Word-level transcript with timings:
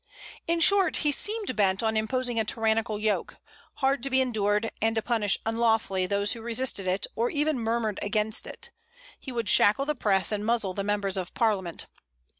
In 0.47 0.61
short, 0.61 0.97
he 1.05 1.11
seemed 1.11 1.55
bent 1.55 1.83
on 1.83 1.95
imposing 1.95 2.39
a 2.39 2.43
tyrannical 2.43 2.97
yoke, 2.97 3.35
hard 3.75 4.01
to 4.01 4.09
be 4.09 4.19
endured, 4.19 4.71
and 4.81 4.95
to 4.95 5.01
punish 5.03 5.37
unlawfully 5.45 6.07
those 6.07 6.31
who 6.33 6.41
resisted 6.41 6.87
it, 6.87 7.05
or 7.15 7.29
even 7.29 7.59
murmured 7.59 7.99
against 8.01 8.47
it. 8.47 8.71
He 9.19 9.31
would 9.31 9.47
shackle 9.47 9.85
the 9.85 9.93
press, 9.93 10.31
and 10.31 10.43
muzzle 10.43 10.73
the 10.73 10.83
members 10.83 11.17
of 11.17 11.35
parliament. 11.35 11.85